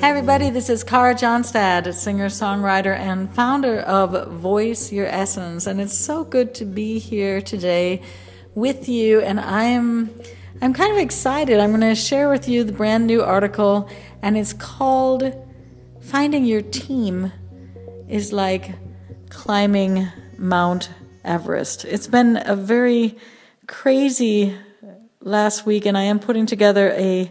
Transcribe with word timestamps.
Hey 0.00 0.08
everybody, 0.08 0.48
this 0.48 0.70
is 0.70 0.82
Kara 0.82 1.14
Johnstad, 1.14 1.92
singer, 1.92 2.30
songwriter, 2.30 2.96
and 2.96 3.28
founder 3.34 3.80
of 3.80 4.32
Voice 4.32 4.90
Your 4.90 5.04
Essence. 5.04 5.66
And 5.66 5.78
it's 5.78 5.92
so 5.92 6.24
good 6.24 6.54
to 6.54 6.64
be 6.64 6.98
here 6.98 7.42
today 7.42 8.00
with 8.54 8.88
you. 8.88 9.20
And 9.20 9.38
I'm 9.38 10.10
I'm 10.62 10.72
kind 10.72 10.90
of 10.90 10.96
excited. 10.96 11.60
I'm 11.60 11.68
going 11.68 11.82
to 11.82 11.94
share 11.94 12.30
with 12.30 12.48
you 12.48 12.64
the 12.64 12.72
brand 12.72 13.06
new 13.06 13.20
article, 13.22 13.90
and 14.22 14.38
it's 14.38 14.54
called 14.54 15.34
Finding 16.00 16.46
Your 16.46 16.62
Team 16.62 17.30
is 18.08 18.32
like 18.32 18.70
climbing 19.28 20.08
Mount 20.38 20.88
Everest. 21.26 21.84
It's 21.84 22.06
been 22.06 22.42
a 22.42 22.56
very 22.56 23.18
crazy 23.66 24.56
last 25.20 25.66
week, 25.66 25.84
and 25.84 25.98
I 25.98 26.04
am 26.04 26.20
putting 26.20 26.46
together 26.46 26.88
a 26.96 27.30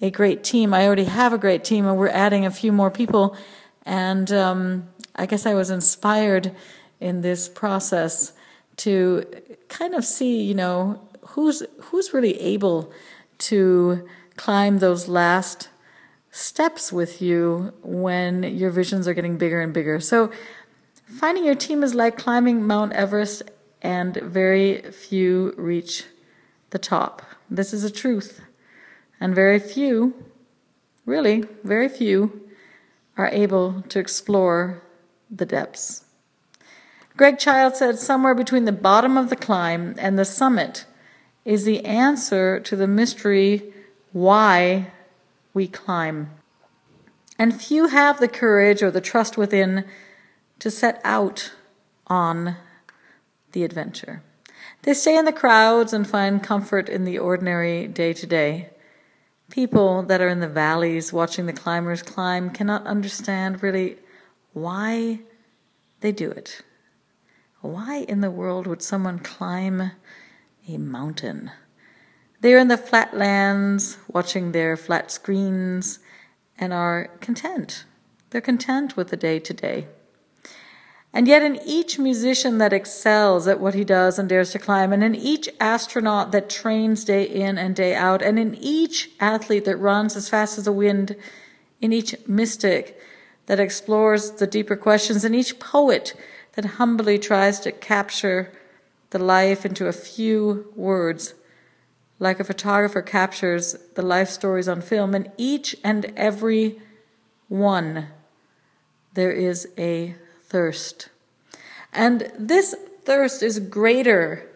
a 0.00 0.10
great 0.10 0.44
team. 0.44 0.74
I 0.74 0.86
already 0.86 1.04
have 1.04 1.32
a 1.32 1.38
great 1.38 1.64
team, 1.64 1.86
and 1.86 1.96
we're 1.96 2.08
adding 2.08 2.44
a 2.44 2.50
few 2.50 2.72
more 2.72 2.90
people. 2.90 3.36
And 3.84 4.30
um, 4.32 4.88
I 5.14 5.26
guess 5.26 5.46
I 5.46 5.54
was 5.54 5.70
inspired 5.70 6.54
in 7.00 7.20
this 7.20 7.48
process 7.48 8.32
to 8.78 9.24
kind 9.68 9.94
of 9.94 10.04
see, 10.04 10.42
you 10.42 10.54
know, 10.54 11.00
who's 11.28 11.62
who's 11.80 12.12
really 12.12 12.38
able 12.40 12.92
to 13.38 14.06
climb 14.36 14.78
those 14.78 15.08
last 15.08 15.68
steps 16.30 16.92
with 16.92 17.22
you 17.22 17.72
when 17.82 18.42
your 18.42 18.70
visions 18.70 19.08
are 19.08 19.14
getting 19.14 19.38
bigger 19.38 19.60
and 19.60 19.72
bigger. 19.72 20.00
So 20.00 20.30
finding 21.06 21.44
your 21.44 21.54
team 21.54 21.82
is 21.82 21.94
like 21.94 22.18
climbing 22.18 22.66
Mount 22.66 22.92
Everest 22.92 23.42
and 23.80 24.16
very 24.16 24.82
few 24.90 25.54
reach 25.56 26.04
the 26.70 26.78
top. 26.78 27.22
This 27.50 27.72
is 27.72 27.84
a 27.84 27.90
truth. 27.90 28.42
And 29.20 29.34
very 29.34 29.58
few, 29.58 30.14
really, 31.04 31.44
very 31.64 31.88
few, 31.88 32.48
are 33.16 33.28
able 33.28 33.82
to 33.88 33.98
explore 33.98 34.82
the 35.30 35.46
depths. 35.46 36.04
Greg 37.16 37.38
Child 37.38 37.76
said 37.76 37.98
somewhere 37.98 38.34
between 38.34 38.66
the 38.66 38.72
bottom 38.72 39.16
of 39.16 39.30
the 39.30 39.36
climb 39.36 39.94
and 39.98 40.18
the 40.18 40.24
summit 40.24 40.84
is 41.46 41.64
the 41.64 41.84
answer 41.84 42.60
to 42.60 42.76
the 42.76 42.86
mystery 42.86 43.72
why 44.12 44.90
we 45.54 45.66
climb. 45.66 46.30
And 47.38 47.58
few 47.58 47.88
have 47.88 48.18
the 48.18 48.28
courage 48.28 48.82
or 48.82 48.90
the 48.90 49.00
trust 49.00 49.38
within 49.38 49.84
to 50.58 50.70
set 50.70 51.00
out 51.04 51.52
on 52.06 52.56
the 53.52 53.64
adventure. 53.64 54.22
They 54.82 54.94
stay 54.94 55.16
in 55.16 55.24
the 55.24 55.32
crowds 55.32 55.92
and 55.92 56.06
find 56.06 56.42
comfort 56.42 56.88
in 56.88 57.04
the 57.04 57.18
ordinary 57.18 57.86
day 57.88 58.12
to 58.12 58.26
day. 58.26 58.70
People 59.50 60.02
that 60.02 60.20
are 60.20 60.28
in 60.28 60.40
the 60.40 60.48
valleys 60.48 61.12
watching 61.12 61.46
the 61.46 61.52
climbers 61.52 62.02
climb 62.02 62.50
cannot 62.50 62.86
understand 62.86 63.62
really 63.62 63.96
why 64.52 65.20
they 66.00 66.12
do 66.12 66.30
it. 66.30 66.62
Why 67.60 68.04
in 68.08 68.20
the 68.20 68.30
world 68.30 68.66
would 68.66 68.82
someone 68.82 69.18
climb 69.18 69.92
a 70.68 70.78
mountain? 70.78 71.50
They're 72.40 72.58
in 72.58 72.68
the 72.68 72.76
flatlands 72.76 73.98
watching 74.12 74.52
their 74.52 74.76
flat 74.76 75.10
screens 75.10 76.00
and 76.58 76.72
are 76.72 77.10
content. 77.20 77.84
They're 78.30 78.40
content 78.40 78.96
with 78.96 79.08
the 79.08 79.16
day 79.16 79.38
to 79.38 79.54
day. 79.54 79.88
And 81.16 81.26
yet, 81.26 81.42
in 81.42 81.58
each 81.64 81.98
musician 81.98 82.58
that 82.58 82.74
excels 82.74 83.48
at 83.48 83.58
what 83.58 83.72
he 83.72 83.84
does 83.84 84.18
and 84.18 84.28
dares 84.28 84.50
to 84.50 84.58
climb, 84.58 84.92
and 84.92 85.02
in 85.02 85.14
each 85.14 85.48
astronaut 85.58 86.30
that 86.32 86.50
trains 86.50 87.06
day 87.06 87.22
in 87.22 87.56
and 87.56 87.74
day 87.74 87.94
out, 87.94 88.20
and 88.20 88.38
in 88.38 88.54
each 88.60 89.08
athlete 89.18 89.64
that 89.64 89.78
runs 89.78 90.14
as 90.14 90.28
fast 90.28 90.58
as 90.58 90.66
the 90.66 90.72
wind, 90.72 91.16
in 91.80 91.90
each 91.90 92.14
mystic 92.26 93.00
that 93.46 93.58
explores 93.58 94.32
the 94.32 94.46
deeper 94.46 94.76
questions, 94.76 95.24
in 95.24 95.34
each 95.34 95.58
poet 95.58 96.14
that 96.52 96.76
humbly 96.76 97.18
tries 97.18 97.60
to 97.60 97.72
capture 97.72 98.52
the 99.08 99.18
life 99.18 99.64
into 99.64 99.86
a 99.86 99.94
few 99.94 100.70
words, 100.76 101.32
like 102.18 102.40
a 102.40 102.44
photographer 102.44 103.00
captures 103.00 103.74
the 103.94 104.02
life 104.02 104.28
stories 104.28 104.68
on 104.68 104.82
film, 104.82 105.14
in 105.14 105.32
each 105.38 105.74
and 105.82 106.12
every 106.14 106.78
one, 107.48 108.08
there 109.14 109.32
is 109.32 109.66
a 109.78 110.14
thirst. 110.56 111.10
And 111.92 112.32
this 112.38 112.74
thirst 113.04 113.42
is 113.42 113.58
greater 113.58 114.50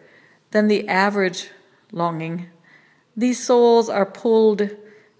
than 0.49 0.67
the 0.67 0.87
average 0.87 1.49
longing. 1.91 2.47
These 3.15 3.45
souls 3.45 3.87
are 3.87 4.07
pulled 4.07 4.71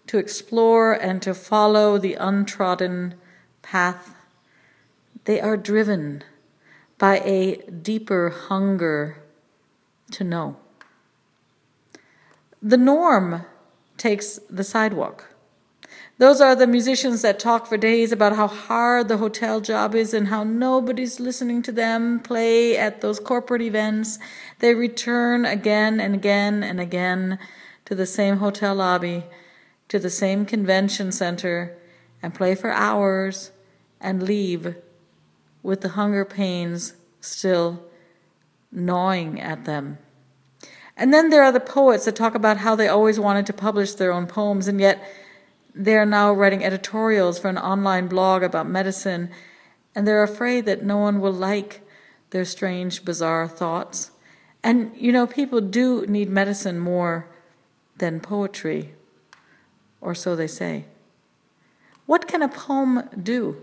to 0.08 0.18
explore 0.18 0.92
and 0.94 1.22
to 1.22 1.36
follow 1.36 2.00
the 2.00 2.16
untrodden 2.16 3.14
path. 3.62 4.16
They 5.26 5.40
are 5.40 5.56
driven 5.56 6.24
by 6.98 7.20
a 7.20 7.58
deeper 7.70 8.32
hunger 8.32 9.22
to 10.14 10.24
know. 10.24 10.56
The 12.60 12.78
norm 12.78 13.46
takes 13.98 14.40
the 14.50 14.64
sidewalk. 14.64 15.31
Those 16.22 16.40
are 16.40 16.56
the 16.56 16.68
musicians 16.68 17.24
that 17.24 17.40
talk 17.40 17.66
for 17.66 17.78
days 17.78 18.12
about 18.12 18.36
how 18.36 18.46
hard 18.46 19.08
the 19.08 19.18
hotel 19.18 19.60
job 19.60 19.96
is 19.96 20.14
and 20.14 20.28
how 20.28 20.44
nobody's 20.44 21.20
listening 21.20 21.64
to 21.64 21.72
them 21.72 22.20
play 22.20 22.78
at 22.78 23.02
those 23.02 23.20
corporate 23.20 23.64
events. 23.64 24.20
They 24.60 24.76
return 24.76 25.46
again 25.46 26.00
and 26.00 26.14
again 26.14 26.62
and 26.62 26.80
again 26.80 27.40
to 27.86 27.96
the 27.96 28.06
same 28.06 28.38
hotel 28.38 28.76
lobby, 28.76 29.24
to 29.88 29.98
the 29.98 30.12
same 30.12 30.46
convention 30.46 31.12
center, 31.12 31.76
and 32.22 32.36
play 32.36 32.54
for 32.54 32.70
hours 32.70 33.50
and 34.00 34.22
leave 34.22 34.76
with 35.64 35.82
the 35.82 35.90
hunger 35.90 36.24
pains 36.24 36.94
still 37.20 37.84
gnawing 38.72 39.42
at 39.42 39.66
them. 39.66 39.98
And 40.96 41.12
then 41.12 41.32
there 41.32 41.42
are 41.42 41.52
the 41.52 41.60
poets 41.60 42.06
that 42.06 42.16
talk 42.16 42.36
about 42.36 42.58
how 42.58 42.76
they 42.76 42.88
always 42.88 43.20
wanted 43.20 43.48
to 43.48 43.54
publish 43.54 43.94
their 43.94 44.14
own 44.14 44.28
poems, 44.28 44.68
and 44.68 44.80
yet 44.80 45.04
they're 45.74 46.06
now 46.06 46.34
writing 46.34 46.64
editorials 46.64 47.40
for 47.40 47.48
an 47.48 47.58
online 47.58 48.08
blog 48.08 48.44
about 48.44 48.68
medicine, 48.68 49.30
and 49.96 50.08
they're 50.08 50.24
afraid 50.24 50.66
that 50.66 50.84
no 50.84 50.98
one 50.98 51.20
will 51.22 51.34
like 51.34 51.82
their 52.32 52.46
strange, 52.46 53.06
bizarre 53.06 53.48
thoughts. 53.48 54.12
And, 54.64 54.92
you 54.96 55.12
know, 55.12 55.28
people 55.28 55.62
do 55.62 56.06
need 56.08 56.30
medicine 56.30 56.80
more 56.80 57.28
than 57.98 58.20
poetry, 58.20 58.94
or 60.00 60.16
so 60.16 60.36
they 60.36 60.48
say. 60.48 60.86
What 62.06 62.28
can 62.28 62.42
a 62.42 62.48
poem 62.48 63.10
do? 63.22 63.58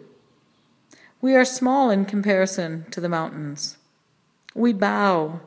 We 1.21 1.35
are 1.35 1.45
small 1.45 1.91
in 1.91 2.05
comparison 2.05 2.87
to 2.91 3.01
the 3.01 3.09
mountains. 3.09 3.77
We 4.55 4.73
bow 4.73 5.41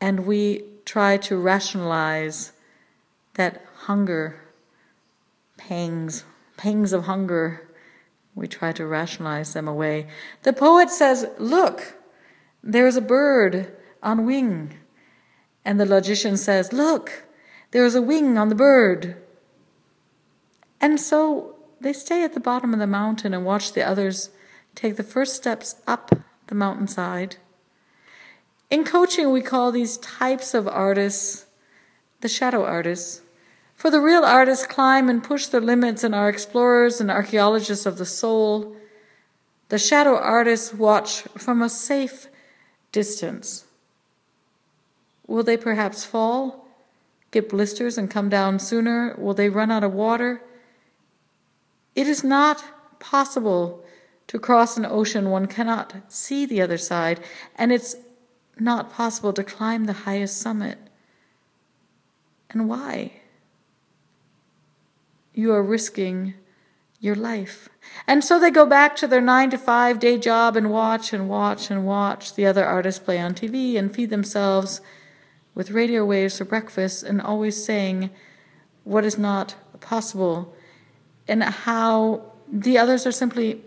and 0.00 0.26
we 0.26 0.64
try 0.84 1.16
to 1.18 1.36
rationalize 1.36 2.52
that 3.34 3.64
hunger 3.84 4.40
pangs, 5.66 6.24
pangs 6.56 6.92
of 6.92 7.04
hunger. 7.04 7.68
We 8.34 8.46
try 8.46 8.72
to 8.72 8.86
rationalize 8.86 9.52
them 9.52 9.66
away. 9.66 10.06
The 10.42 10.52
poet 10.52 10.90
says, 10.90 11.26
Look, 11.38 11.98
there's 12.62 12.96
a 12.96 13.00
bird 13.00 13.74
on 14.02 14.26
wing. 14.26 14.74
And 15.64 15.80
the 15.80 15.86
logician 15.86 16.36
says, 16.36 16.72
Look, 16.72 17.24
there's 17.72 17.94
a 17.94 18.02
wing 18.02 18.38
on 18.38 18.48
the 18.48 18.54
bird. 18.54 19.16
And 20.80 21.00
so 21.00 21.56
they 21.80 21.92
stay 21.92 22.22
at 22.22 22.34
the 22.34 22.40
bottom 22.40 22.72
of 22.72 22.78
the 22.78 22.86
mountain 22.86 23.34
and 23.34 23.44
watch 23.44 23.72
the 23.72 23.82
others 23.82 24.30
take 24.74 24.96
the 24.96 25.02
first 25.02 25.34
steps 25.34 25.76
up 25.86 26.14
the 26.46 26.54
mountainside. 26.54 27.36
In 28.70 28.84
coaching, 28.84 29.32
we 29.32 29.40
call 29.40 29.72
these 29.72 29.98
types 29.98 30.54
of 30.54 30.68
artists 30.68 31.46
the 32.20 32.28
shadow 32.28 32.64
artists. 32.64 33.22
For 33.76 33.90
the 33.90 34.00
real 34.00 34.24
artists 34.24 34.66
climb 34.66 35.08
and 35.10 35.22
push 35.22 35.46
their 35.46 35.60
limits 35.60 36.02
and 36.02 36.14
are 36.14 36.30
explorers 36.30 37.00
and 37.00 37.10
archaeologists 37.10 37.84
of 37.84 37.98
the 37.98 38.06
soul. 38.06 38.74
The 39.68 39.78
shadow 39.78 40.16
artists 40.16 40.72
watch 40.72 41.22
from 41.36 41.60
a 41.60 41.68
safe 41.68 42.28
distance. 42.90 43.66
Will 45.26 45.42
they 45.42 45.58
perhaps 45.58 46.04
fall, 46.04 46.66
get 47.30 47.50
blisters, 47.50 47.98
and 47.98 48.10
come 48.10 48.30
down 48.30 48.58
sooner? 48.58 49.14
Will 49.18 49.34
they 49.34 49.50
run 49.50 49.70
out 49.70 49.84
of 49.84 49.92
water? 49.92 50.40
It 51.94 52.06
is 52.06 52.24
not 52.24 52.64
possible 52.98 53.84
to 54.28 54.38
cross 54.38 54.76
an 54.76 54.86
ocean 54.86 55.30
one 55.30 55.46
cannot 55.46 55.94
see 56.08 56.46
the 56.46 56.62
other 56.62 56.78
side, 56.78 57.20
and 57.56 57.72
it's 57.72 57.96
not 58.58 58.92
possible 58.92 59.32
to 59.34 59.44
climb 59.44 59.84
the 59.84 59.92
highest 59.92 60.38
summit. 60.38 60.78
And 62.50 62.68
why? 62.68 63.20
You 65.36 65.52
are 65.52 65.62
risking 65.62 66.32
your 66.98 67.14
life. 67.14 67.68
And 68.06 68.24
so 68.24 68.40
they 68.40 68.50
go 68.50 68.64
back 68.64 68.96
to 68.96 69.06
their 69.06 69.20
nine 69.20 69.50
to 69.50 69.58
five 69.58 70.00
day 70.00 70.18
job 70.18 70.56
and 70.56 70.70
watch 70.70 71.12
and 71.12 71.28
watch 71.28 71.70
and 71.70 71.86
watch 71.86 72.34
the 72.34 72.46
other 72.46 72.64
artists 72.64 73.04
play 73.04 73.20
on 73.20 73.34
TV 73.34 73.76
and 73.76 73.94
feed 73.94 74.10
themselves 74.10 74.80
with 75.54 75.70
radio 75.70 76.04
waves 76.04 76.38
for 76.38 76.46
breakfast 76.46 77.02
and 77.02 77.20
always 77.20 77.62
saying 77.62 78.10
what 78.84 79.04
is 79.04 79.18
not 79.18 79.54
possible 79.80 80.54
and 81.28 81.42
how 81.44 82.32
the 82.50 82.78
others 82.78 83.06
are 83.06 83.12
simply, 83.12 83.60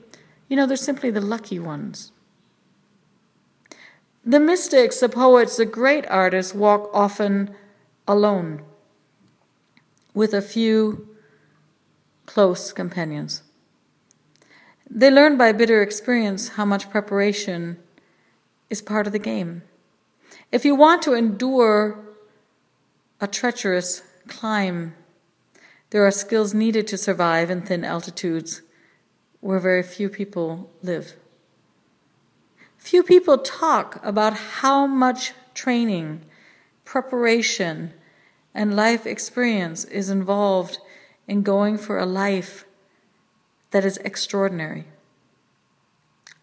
you 0.48 0.56
know, 0.56 0.66
they're 0.66 0.76
simply 0.76 1.12
the 1.12 1.22
lucky 1.22 1.60
ones. 1.60 2.12
The 4.26 4.40
mystics, 4.40 5.00
the 5.00 5.10
poets, 5.10 5.58
the 5.58 5.66
great 5.66 6.06
artists 6.10 6.56
walk 6.56 6.90
often 6.94 7.54
alone 8.08 8.64
with 10.16 10.34
a 10.34 10.42
few 10.42 11.10
close 12.30 12.72
companions. 12.72 13.42
They 14.88 15.10
learn 15.10 15.36
by 15.36 15.52
bitter 15.52 15.82
experience 15.82 16.50
how 16.50 16.64
much 16.64 16.92
preparation 16.92 17.80
is 18.70 18.84
part 18.84 19.08
of 19.08 19.14
the 19.14 19.26
game. 19.34 19.64
If 20.52 20.64
you 20.64 20.76
want 20.76 21.02
to 21.04 21.16
endure 21.16 21.98
a 23.20 23.26
treacherous 23.26 24.04
climb, 24.28 24.94
there 25.90 26.06
are 26.06 26.12
skills 26.12 26.54
needed 26.54 26.86
to 26.90 27.00
survive 27.00 27.50
in 27.50 27.64
thin 27.64 27.84
altitudes 27.84 28.62
where 29.40 29.60
very 29.60 29.82
few 29.82 30.08
people 30.08 30.70
live. 30.84 31.16
Few 32.78 33.02
people 33.02 33.40
talk 33.40 34.00
about 34.04 34.34
how 34.62 34.86
much 34.86 35.34
training, 35.56 36.22
preparation, 36.86 37.92
and 38.54 38.76
life 38.76 39.08
experience 39.08 39.84
is 39.84 40.12
involved 40.12 40.78
in 41.30 41.44
going 41.44 41.78
for 41.78 42.00
a 42.00 42.08
life 42.08 42.66
that 43.70 43.86
is 43.86 43.98
extraordinary. 43.98 44.86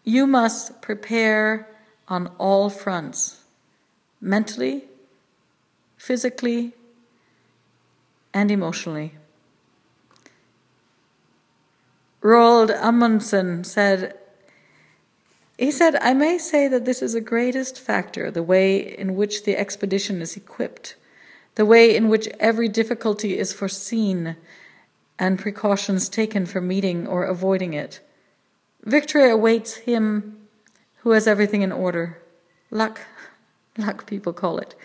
You 0.05 0.25
must 0.25 0.81
prepare 0.81 1.67
on 2.07 2.27
all 2.37 2.69
fronts 2.69 3.43
mentally, 4.21 4.85
physically, 5.97 6.71
and 8.33 8.49
emotionally. 8.49 9.15
Roald 12.21 12.71
Amundsen 12.71 13.65
said, 13.65 14.17
he 15.57 15.69
said, 15.69 15.97
I 16.01 16.13
may 16.13 16.37
say 16.37 16.69
that 16.69 16.85
this 16.85 17.01
is 17.01 17.11
the 17.11 17.21
greatest 17.21 17.77
factor, 17.79 18.31
the 18.31 18.43
way 18.43 18.77
in 18.77 19.15
which 19.15 19.43
the 19.43 19.57
expedition 19.57 20.21
is 20.21 20.37
equipped, 20.37 20.95
the 21.55 21.65
way 21.65 21.93
in 21.93 22.07
which 22.07 22.29
every 22.39 22.69
difficulty 22.69 23.37
is 23.37 23.51
foreseen 23.51 24.37
and 25.19 25.39
precautions 25.39 26.09
taken 26.09 26.45
for 26.45 26.61
meeting 26.61 27.07
or 27.07 27.23
avoiding 27.23 27.73
it. 27.73 27.99
Victory 28.83 29.29
awaits 29.29 29.75
him 29.75 30.37
who 30.97 31.11
has 31.11 31.27
everything 31.27 31.61
in 31.61 31.71
order. 31.71 32.21
Luck, 32.71 33.01
luck, 33.77 34.05
people 34.05 34.33
call 34.33 34.59
it. 34.59 34.75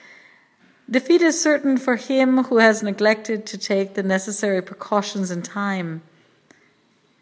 Defeat 0.90 1.22
is 1.22 1.40
certain 1.40 1.78
for 1.78 1.96
him 1.96 2.44
who 2.44 2.58
has 2.58 2.82
neglected 2.82 3.46
to 3.46 3.58
take 3.58 3.94
the 3.94 4.02
necessary 4.02 4.60
precautions 4.60 5.30
in 5.30 5.42
time. 5.42 6.02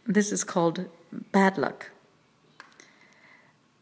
This 0.06 0.32
is 0.32 0.44
called 0.44 0.86
bad 1.32 1.58
luck. 1.58 1.90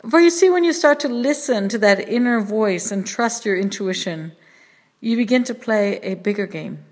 For 0.09 0.21
you 0.21 0.31
see, 0.31 0.49
when 0.51 0.65
you 0.65 0.73
start 0.73 1.01
to 1.01 1.09
listen 1.09 1.69
to 1.71 1.79
that 1.79 2.09
inner 2.09 2.41
voice 2.41 2.93
and 2.93 3.07
trust 3.07 3.45
your 3.45 3.57
intuition, 3.57 4.33
you 5.01 5.17
begin 5.17 5.45
to 5.45 5.55
play 5.55 5.99
a 6.01 6.15
bigger 6.15 6.47
game. 6.47 6.85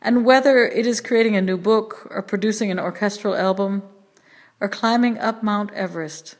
And 0.00 0.24
whether 0.24 0.64
it 0.64 0.86
is 0.86 1.00
creating 1.00 1.36
a 1.36 1.42
new 1.42 1.56
book, 1.56 2.06
or 2.10 2.22
producing 2.22 2.70
an 2.70 2.78
orchestral 2.78 3.34
album, 3.34 3.82
or 4.60 4.68
climbing 4.68 5.18
up 5.18 5.42
Mount 5.42 5.72
Everest, 5.72 6.36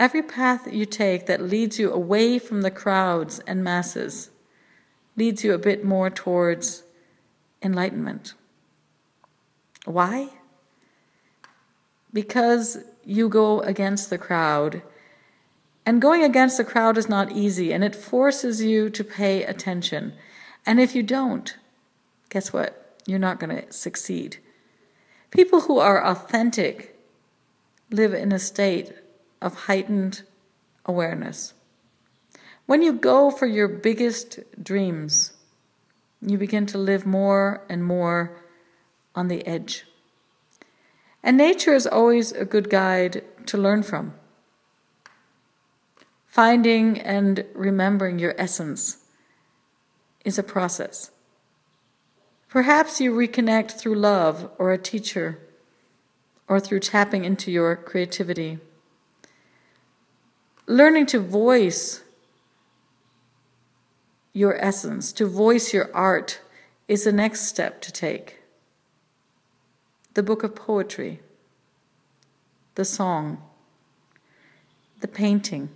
every 0.00 0.22
path 0.22 0.72
you 0.72 0.86
take 0.86 1.26
that 1.26 1.42
leads 1.42 1.78
you 1.78 1.92
away 1.92 2.38
from 2.38 2.62
the 2.62 2.70
crowds 2.70 3.40
and 3.40 3.62
masses 3.62 4.30
leads 5.16 5.44
you 5.44 5.52
a 5.52 5.58
bit 5.58 5.84
more 5.84 6.10
towards 6.10 6.84
enlightenment. 7.62 8.34
Why? 9.84 10.30
Because 12.12 12.78
you 13.04 13.28
go 13.28 13.60
against 13.60 14.10
the 14.10 14.18
crowd. 14.18 14.82
And 15.84 16.00
going 16.00 16.22
against 16.22 16.56
the 16.56 16.64
crowd 16.64 16.96
is 16.96 17.08
not 17.08 17.32
easy, 17.32 17.72
and 17.72 17.82
it 17.82 17.96
forces 17.96 18.62
you 18.62 18.88
to 18.90 19.04
pay 19.04 19.42
attention. 19.44 20.12
And 20.64 20.80
if 20.80 20.94
you 20.94 21.02
don't, 21.02 21.56
guess 22.32 22.50
what? 22.50 22.96
You're 23.04 23.18
not 23.18 23.38
going 23.38 23.54
to 23.54 23.70
succeed. 23.70 24.38
People 25.30 25.60
who 25.60 25.78
are 25.78 26.02
authentic 26.02 26.98
live 27.90 28.14
in 28.14 28.32
a 28.32 28.38
state 28.38 28.90
of 29.42 29.66
heightened 29.66 30.22
awareness. 30.86 31.52
When 32.64 32.80
you 32.80 32.94
go 32.94 33.30
for 33.30 33.44
your 33.44 33.68
biggest 33.68 34.40
dreams, 34.62 35.34
you 36.22 36.38
begin 36.38 36.64
to 36.66 36.78
live 36.78 37.04
more 37.04 37.66
and 37.68 37.84
more 37.84 38.42
on 39.14 39.28
the 39.28 39.46
edge. 39.46 39.84
And 41.22 41.36
nature 41.36 41.74
is 41.74 41.86
always 41.86 42.32
a 42.32 42.46
good 42.46 42.70
guide 42.70 43.22
to 43.46 43.58
learn 43.58 43.82
from. 43.82 44.14
Finding 46.26 46.98
and 46.98 47.44
remembering 47.54 48.18
your 48.18 48.34
essence 48.38 49.04
is 50.24 50.38
a 50.38 50.42
process. 50.42 51.10
Perhaps 52.52 53.00
you 53.00 53.14
reconnect 53.14 53.70
through 53.70 53.94
love 53.94 54.50
or 54.58 54.74
a 54.74 54.76
teacher 54.76 55.38
or 56.46 56.60
through 56.60 56.80
tapping 56.80 57.24
into 57.24 57.50
your 57.50 57.74
creativity. 57.74 58.58
Learning 60.66 61.06
to 61.06 61.18
voice 61.18 62.04
your 64.34 64.54
essence, 64.62 65.14
to 65.14 65.26
voice 65.26 65.72
your 65.72 65.90
art, 65.96 66.42
is 66.88 67.04
the 67.04 67.12
next 67.12 67.46
step 67.46 67.80
to 67.80 67.90
take 67.90 68.42
the 70.12 70.22
book 70.22 70.42
of 70.42 70.54
poetry, 70.54 71.20
the 72.74 72.84
song, 72.84 73.42
the 75.00 75.08
painting. 75.08 75.70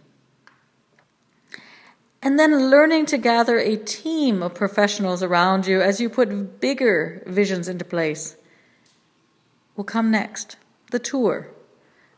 And 2.26 2.40
then 2.40 2.70
learning 2.70 3.06
to 3.06 3.18
gather 3.18 3.60
a 3.60 3.76
team 3.76 4.42
of 4.42 4.52
professionals 4.52 5.22
around 5.22 5.64
you 5.68 5.80
as 5.80 6.00
you 6.00 6.10
put 6.10 6.58
bigger 6.58 7.22
visions 7.24 7.68
into 7.68 7.84
place 7.84 8.34
will 9.76 9.84
come 9.84 10.10
next. 10.10 10.56
The 10.90 10.98
tour, 10.98 11.46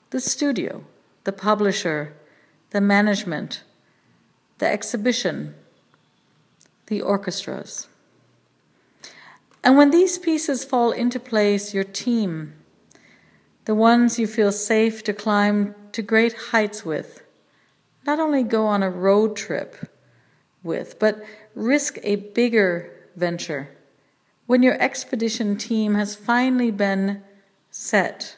the 0.08 0.18
studio, 0.18 0.86
the 1.24 1.32
publisher, 1.34 2.14
the 2.70 2.80
management, 2.80 3.64
the 4.56 4.66
exhibition, 4.66 5.54
the 6.86 7.02
orchestras. 7.02 7.86
And 9.62 9.76
when 9.76 9.90
these 9.90 10.16
pieces 10.16 10.64
fall 10.64 10.90
into 10.90 11.20
place, 11.20 11.74
your 11.74 11.84
team, 11.84 12.54
the 13.66 13.74
ones 13.74 14.18
you 14.18 14.26
feel 14.26 14.52
safe 14.52 15.04
to 15.04 15.12
climb 15.12 15.74
to 15.92 16.00
great 16.00 16.32
heights 16.50 16.82
with, 16.82 17.22
not 18.06 18.18
only 18.18 18.42
go 18.42 18.64
on 18.64 18.82
a 18.82 18.88
road 18.88 19.36
trip 19.36 19.76
with, 20.68 21.00
but 21.00 21.24
risk 21.56 21.98
a 22.04 22.14
bigger 22.14 22.92
venture. 23.16 23.70
When 24.46 24.62
your 24.62 24.80
expedition 24.80 25.56
team 25.56 25.96
has 25.96 26.14
finally 26.14 26.70
been 26.70 27.22
set, 27.72 28.36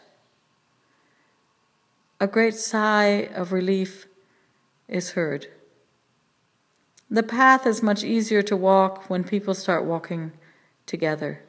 a 2.19 2.27
great 2.27 2.55
sigh 2.55 3.29
of 3.35 3.53
relief 3.53 4.07
is 4.89 5.11
heard. 5.11 5.49
The 7.11 7.23
path 7.23 7.67
is 7.67 7.83
much 7.83 8.05
easier 8.05 8.43
to 8.43 8.57
walk 8.57 9.11
when 9.11 9.25
people 9.25 9.53
start 9.53 9.85
walking 9.85 10.33
together, 10.87 11.43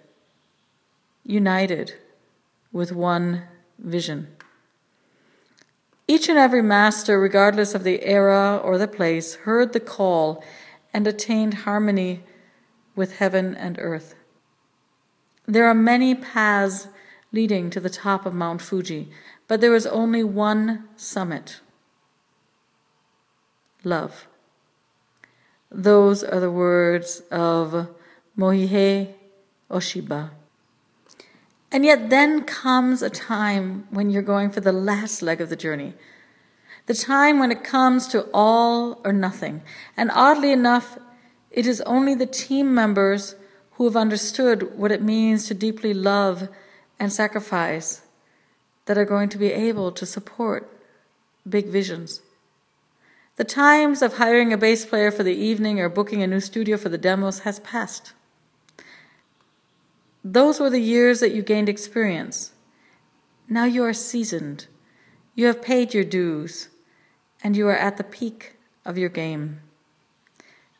united 1.23 1.93
with 2.71 2.91
one 2.91 3.43
vision. 3.79 4.27
Each 6.07 6.27
and 6.27 6.37
every 6.37 6.61
master, 6.61 7.19
regardless 7.19 7.73
of 7.73 7.83
the 7.83 8.03
era 8.03 8.59
or 8.63 8.77
the 8.77 8.87
place, 8.87 9.35
heard 9.35 9.73
the 9.73 9.79
call 9.79 10.43
and 10.93 11.07
attained 11.07 11.53
harmony 11.65 12.23
with 12.95 13.17
heaven 13.17 13.55
and 13.55 13.77
earth. 13.79 14.15
There 15.45 15.65
are 15.65 15.73
many 15.73 16.15
paths 16.15 16.87
leading 17.31 17.69
to 17.69 17.79
the 17.79 17.89
top 17.89 18.25
of 18.25 18.33
Mount 18.33 18.61
Fuji, 18.61 19.09
but 19.47 19.61
there 19.61 19.75
is 19.75 19.85
only 19.87 20.23
one 20.23 20.87
summit 20.95 21.61
love. 23.83 24.27
Those 25.71 26.23
are 26.23 26.39
the 26.39 26.51
words 26.51 27.21
of 27.31 27.89
Morihei 28.37 29.13
Ueshiba. 29.69 30.31
And 31.71 31.85
yet, 31.85 32.09
then 32.09 32.43
comes 32.43 33.01
a 33.01 33.09
time 33.09 33.87
when 33.89 34.09
you're 34.09 34.21
going 34.21 34.49
for 34.51 34.59
the 34.59 34.73
last 34.73 35.21
leg 35.21 35.39
of 35.39 35.49
the 35.49 35.55
journey. 35.55 35.93
The 36.91 36.97
time 36.97 37.39
when 37.39 37.53
it 37.53 37.63
comes 37.63 38.05
to 38.07 38.27
all 38.33 38.99
or 39.05 39.13
nothing. 39.13 39.61
And 39.95 40.11
oddly 40.13 40.51
enough, 40.51 40.97
it 41.49 41.65
is 41.65 41.79
only 41.85 42.15
the 42.15 42.25
team 42.25 42.75
members 42.75 43.35
who 43.75 43.85
have 43.85 43.95
understood 43.95 44.77
what 44.77 44.91
it 44.91 45.01
means 45.01 45.47
to 45.47 45.53
deeply 45.53 45.93
love 45.93 46.49
and 46.99 47.09
sacrifice 47.09 48.01
that 48.87 48.97
are 48.97 49.05
going 49.05 49.29
to 49.29 49.37
be 49.37 49.53
able 49.53 49.93
to 49.93 50.05
support 50.05 50.69
big 51.47 51.67
visions. 51.67 52.23
The 53.37 53.45
times 53.45 54.01
of 54.01 54.17
hiring 54.17 54.51
a 54.51 54.57
bass 54.57 54.85
player 54.85 55.11
for 55.11 55.23
the 55.23 55.33
evening 55.33 55.79
or 55.79 55.87
booking 55.87 56.21
a 56.21 56.27
new 56.27 56.41
studio 56.41 56.75
for 56.75 56.89
the 56.89 56.97
demos 56.97 57.39
has 57.47 57.61
passed. 57.61 58.11
Those 60.25 60.59
were 60.59 60.69
the 60.69 60.81
years 60.81 61.21
that 61.21 61.33
you 61.33 61.41
gained 61.41 61.69
experience. 61.69 62.51
Now 63.47 63.63
you 63.63 63.81
are 63.85 63.93
seasoned. 63.93 64.67
You 65.35 65.45
have 65.45 65.61
paid 65.61 65.93
your 65.93 66.03
dues, 66.03 66.67
and 67.43 67.55
you 67.55 67.67
are 67.67 67.77
at 67.77 67.97
the 67.97 68.03
peak 68.03 68.53
of 68.85 68.97
your 68.97 69.09
game. 69.09 69.61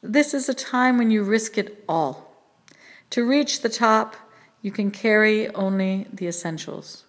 This 0.01 0.33
is 0.33 0.49
a 0.49 0.53
time 0.53 0.97
when 0.97 1.11
you 1.11 1.23
risk 1.23 1.57
it 1.57 1.83
all. 1.87 2.33
To 3.11 3.25
reach 3.25 3.61
the 3.61 3.69
top, 3.69 4.15
you 4.61 4.71
can 4.71 4.91
carry 4.91 5.49
only 5.53 6.07
the 6.11 6.27
essentials. 6.27 7.03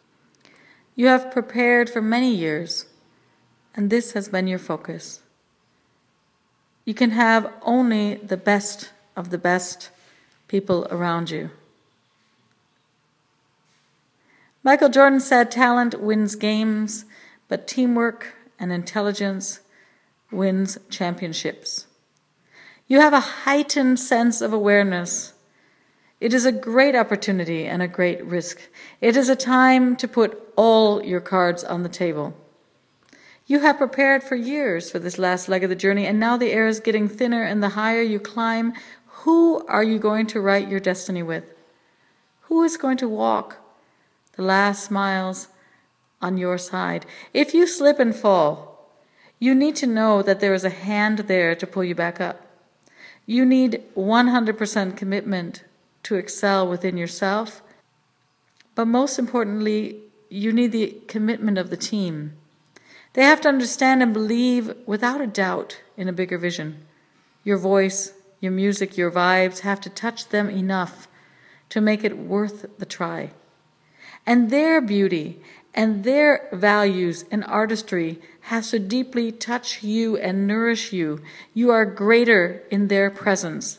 You 0.95 1.07
have 1.07 1.31
prepared 1.31 1.89
for 1.89 2.03
many 2.03 2.35
years, 2.35 2.87
and 3.75 3.89
this 3.89 4.13
has 4.13 4.29
been 4.29 4.47
your 4.47 4.59
focus. 4.59 5.23
You 6.85 6.95
can 6.95 7.11
have 7.11 7.53
only 7.63 8.17
the 8.17 8.37
best 8.37 8.91
of 9.17 9.31
the 9.31 9.39
best 9.39 9.91
people 10.49 10.87
around 10.91 11.31
you. 11.31 11.51
Michael 14.63 14.89
Jordan 14.89 15.21
said 15.21 15.51
talent 15.51 16.01
wins 16.01 16.37
games, 16.37 17.05
but 17.49 17.67
teamwork 17.67 18.35
and 18.63 18.73
intelligence 18.73 19.61
wins 20.31 20.79
championships. 20.89 21.87
You 22.87 23.01
have 23.01 23.13
a 23.13 23.21
heightened 23.21 23.99
sense 23.99 24.41
of 24.41 24.53
awareness. 24.53 25.33
It 26.21 26.33
is 26.33 26.47
a 26.47 26.53
great 26.53 26.95
opportunity 26.95 27.67
and 27.67 27.83
a 27.83 27.89
great 27.89 28.25
risk. 28.25 28.61
It 29.01 29.17
is 29.17 29.29
a 29.29 29.37
time 29.37 29.97
to 29.97 30.07
put 30.07 30.41
all 30.57 31.05
your 31.05 31.21
cards 31.21 31.65
on 31.65 31.83
the 31.83 31.89
table. 31.89 32.35
You 33.47 33.59
have 33.61 33.79
prepared 33.79 34.23
for 34.23 34.37
years 34.37 34.91
for 34.91 35.01
this 35.01 35.19
last 35.19 35.49
leg 35.49 35.65
of 35.65 35.69
the 35.69 35.77
journey, 35.77 36.07
and 36.07 36.21
now 36.21 36.37
the 36.37 36.53
air 36.53 36.69
is 36.69 36.79
getting 36.79 37.09
thinner, 37.09 37.43
and 37.43 37.61
the 37.63 37.71
higher 37.71 38.01
you 38.01 38.21
climb, 38.21 38.75
who 39.07 39.67
are 39.67 39.83
you 39.83 39.99
going 39.99 40.27
to 40.29 40.41
write 40.41 40.69
your 40.69 40.81
destiny 40.81 41.23
with? 41.23 41.45
Who 42.43 42.63
is 42.63 42.77
going 42.77 42.99
to 42.99 43.09
walk 43.09 43.57
the 44.37 44.43
last 44.43 44.91
miles 44.91 45.49
on 46.23 46.39
your 46.39 46.57
side? 46.57 47.05
If 47.35 47.53
you 47.53 47.67
slip 47.67 47.99
and 47.99 48.15
fall, 48.15 48.89
you 49.39 49.55
need 49.55 49.77
to 49.77 49.87
know 49.87 50.23
that 50.23 50.41
there 50.41 50.55
is 50.55 50.65
a 50.65 50.71
hand 50.71 51.19
there 51.21 51.55
to 51.57 51.67
pull 51.67 51.85
you 51.85 51.95
back 51.95 52.21
up. 52.21 52.47
You 53.27 53.45
need 53.45 53.83
100% 53.97 54.97
commitment 54.97 55.65
to 56.05 56.15
excel 56.15 56.69
within 56.69 56.97
yourself, 56.97 57.63
but 58.75 58.87
most 58.87 59.19
importantly, 59.19 59.99
you 60.29 60.53
need 60.53 60.73
the 60.73 60.97
commitment 61.09 61.59
of 61.59 61.71
the 61.71 61.77
team. 61.77 62.35
They 63.15 63.23
have 63.23 63.41
to 63.43 63.49
understand 63.49 64.03
and 64.03 64.15
believe 64.15 64.75
without 64.87 65.21
a 65.21 65.27
doubt 65.27 65.81
in 65.97 66.09
a 66.09 66.13
bigger 66.13 66.39
vision. 66.39 66.87
Your 67.45 67.59
voice, 67.59 68.13
your 68.41 68.53
music, 68.53 68.97
your 68.97 69.11
vibes 69.11 69.61
have 69.61 69.81
to 69.83 69.91
touch 69.91 70.29
them 70.29 70.49
enough 70.49 71.09
to 71.69 71.81
make 71.81 72.05
it 72.05 72.17
worth 72.17 72.79
the 72.79 72.87
try. 72.87 73.33
And 74.25 74.51
their 74.51 74.81
beauty 74.81 75.41
and 75.75 76.05
their 76.05 76.49
values 76.53 77.25
and 77.31 77.45
artistry 77.45 78.21
has 78.43 78.71
to 78.71 78.79
deeply 78.79 79.33
touch 79.33 79.83
you 79.83 80.17
and 80.17 80.47
nourish 80.47 80.93
you. 80.93 81.23
You 81.55 81.71
are 81.71 81.85
greater 81.87 82.63
in 82.71 82.89
their 82.89 83.11
presence, 83.11 83.79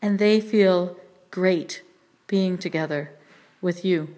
and 0.00 0.18
they 0.18 0.40
feel 0.40 0.96
great 1.30 1.82
being 2.26 2.56
together 2.56 3.10
with 3.60 3.84
you. 3.84 4.14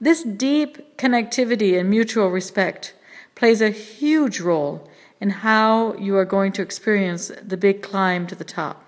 This 0.00 0.22
deep 0.22 0.96
connectivity 0.98 1.78
and 1.78 1.88
mutual 1.88 2.28
respect 2.30 2.94
plays 3.34 3.60
a 3.60 3.70
huge 3.70 4.40
role 4.40 4.88
in 5.20 5.30
how 5.30 5.94
you 5.94 6.16
are 6.16 6.24
going 6.24 6.52
to 6.52 6.62
experience 6.62 7.32
the 7.42 7.56
big 7.56 7.82
climb 7.82 8.26
to 8.26 8.34
the 8.34 8.44
top. 8.44 8.84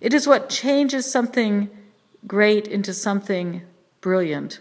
It 0.00 0.14
is 0.14 0.26
what 0.26 0.48
changes 0.48 1.10
something 1.10 1.68
great 2.26 2.66
into 2.66 2.94
something 2.94 3.62
brilliant. 4.00 4.60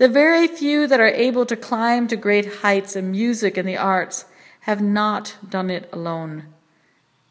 The 0.00 0.08
very 0.08 0.48
few 0.48 0.86
that 0.86 0.98
are 0.98 1.08
able 1.08 1.44
to 1.44 1.54
climb 1.54 2.08
to 2.08 2.16
great 2.16 2.60
heights 2.62 2.96
in 2.96 3.10
music 3.10 3.58
and 3.58 3.68
the 3.68 3.76
arts 3.76 4.24
have 4.60 4.80
not 4.80 5.36
done 5.46 5.68
it 5.68 5.90
alone. 5.92 6.46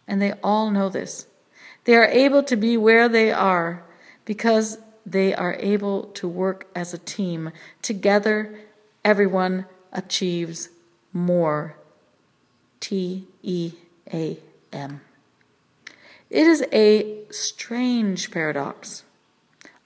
And 0.08 0.22
they 0.22 0.34
all 0.44 0.70
know 0.70 0.88
this. 0.88 1.26
They 1.86 1.96
are 1.96 2.06
able 2.06 2.44
to 2.44 2.56
be 2.56 2.78
where 2.78 3.10
they 3.10 3.32
are 3.32 3.82
because 4.24 4.78
they 5.04 5.34
are 5.34 5.56
able 5.56 6.04
to 6.10 6.28
work 6.28 6.68
as 6.76 6.94
a 6.94 7.00
team. 7.00 7.52
Together, 7.82 8.60
everyone 9.04 9.66
achieves 9.92 10.70
more. 11.12 11.76
T 12.80 13.26
E 13.42 13.74
A 14.14 14.38
M. 14.72 15.02
It 16.30 16.46
is 16.46 16.64
a 16.72 17.24
strange 17.32 18.30
paradox, 18.30 19.06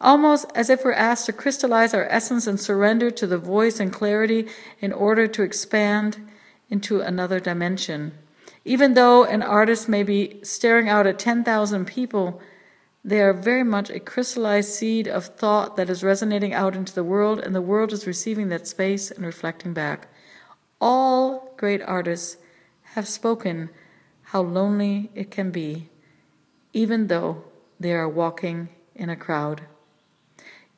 almost 0.03 0.45
as 0.53 0.69
if 0.69 0.83
we're 0.83 0.91
asked 0.91 1.25
to 1.25 1.33
crystallize 1.33 1.93
our 1.93 2.05
essence 2.09 2.45
and 2.45 2.59
surrender 2.59 3.09
to 3.09 3.25
the 3.25 3.37
voice 3.37 3.79
and 3.79 3.91
clarity 3.91 4.47
in 4.81 4.91
order 4.91 5.25
to 5.27 5.41
expand 5.41 6.17
into 6.69 6.99
another 6.99 7.39
dimension. 7.39 8.11
Even 8.65 8.93
though 8.93 9.23
an 9.23 9.41
artist 9.41 9.89
may 9.89 10.03
be 10.03 10.39
staring 10.43 10.89
out 10.89 11.07
at 11.07 11.19
10,000 11.19 11.85
people, 11.85 12.41
they 13.03 13.21
are 13.21 13.33
very 13.33 13.63
much 13.63 13.89
a 13.89 13.99
crystallized 13.99 14.69
seed 14.69 15.07
of 15.07 15.25
thought 15.25 15.75
that 15.75 15.89
is 15.89 16.03
resonating 16.03 16.53
out 16.53 16.75
into 16.75 16.93
the 16.93 17.03
world, 17.03 17.39
and 17.39 17.53
the 17.53 17.61
world 17.61 17.91
is 17.91 18.07
receiving 18.07 18.49
that 18.49 18.67
space 18.67 19.11
and 19.11 19.25
reflecting 19.25 19.73
back. 19.73 20.07
All 20.79 21.53
great 21.57 21.81
artists 21.81 22.37
have 22.93 23.07
spoken 23.07 23.69
how 24.23 24.41
lonely 24.41 25.11
it 25.15 25.31
can 25.31 25.51
be, 25.51 25.89
even 26.71 27.07
though 27.07 27.43
they 27.79 27.93
are 27.93 28.07
walking 28.07 28.69
in 28.95 29.09
a 29.09 29.15
crowd. 29.15 29.61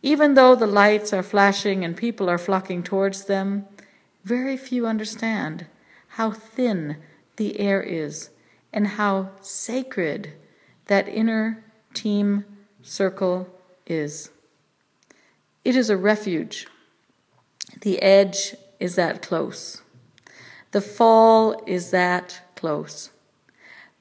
Even 0.05 0.35
though 0.35 0.53
the 0.53 0.67
lights 0.67 1.11
are 1.13 1.23
flashing 1.23 1.83
and 1.83 1.97
people 1.97 2.29
are 2.29 2.37
flocking 2.37 2.83
towards 2.83 3.23
them, 3.23 3.65
very 4.23 4.55
few 4.55 4.85
understand 4.85 5.65
how 6.09 6.29
thin 6.29 6.97
the 7.37 7.59
air 7.59 7.81
is 7.81 8.29
and 8.71 8.85
how 8.85 9.31
sacred 9.41 10.33
that 10.85 11.07
inner 11.07 11.63
team 11.95 12.45
circle 12.83 13.49
is. 13.87 14.29
It 15.63 15.75
is 15.75 15.89
a 15.89 15.97
refuge. 15.97 16.67
The 17.81 17.99
edge 18.03 18.55
is 18.79 18.93
that 18.97 19.23
close. 19.23 19.81
The 20.69 20.81
fall 20.81 21.63
is 21.65 21.89
that 21.89 22.41
close. 22.55 23.09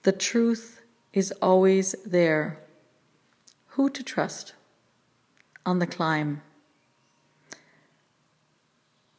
The 0.02 0.12
truth 0.12 0.82
is 1.14 1.32
always 1.40 1.94
there. 2.04 2.58
Who 3.68 3.88
to 3.88 4.02
trust 4.02 4.53
on 5.66 5.78
the 5.78 5.87
climb? 5.87 6.42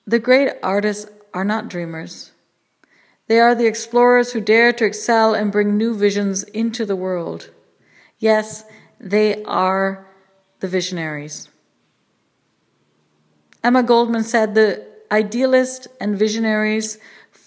The 0.07 0.19
great 0.19 0.51
artists 0.61 1.09
are 1.33 1.43
not 1.43 1.67
dreamers. 1.67 2.31
They 3.27 3.39
are 3.39 3.55
the 3.55 3.65
explorers 3.65 4.33
who 4.33 4.41
dare 4.41 4.71
to 4.73 4.85
excel 4.85 5.33
and 5.33 5.51
bring 5.51 5.77
new 5.77 5.95
visions 5.95 6.43
into 6.43 6.85
the 6.85 6.95
world. 6.95 7.49
Yes, 8.19 8.65
they 8.99 9.43
are 9.43 10.05
the 10.59 10.67
visionaries. 10.67 11.49
Emma 13.63 13.81
Goldman 13.81 14.23
said 14.23 14.53
the 14.53 14.85
idealists 15.11 15.87
and 15.99 16.17
visionaries 16.17 16.99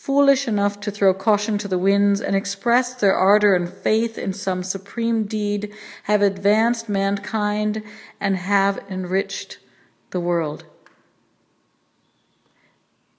foolish 0.08 0.48
enough 0.48 0.80
to 0.80 0.90
throw 0.90 1.12
caution 1.12 1.58
to 1.58 1.68
the 1.68 1.76
winds 1.76 2.22
and 2.22 2.34
express 2.34 2.94
their 2.94 3.14
ardor 3.14 3.54
and 3.54 3.68
faith 3.68 4.16
in 4.16 4.32
some 4.32 4.62
supreme 4.62 5.24
deed, 5.24 5.70
have 6.04 6.22
advanced 6.22 6.88
mankind 6.88 7.82
and 8.18 8.34
have 8.34 8.82
enriched 8.88 9.58
the 10.08 10.18
world. 10.18 10.64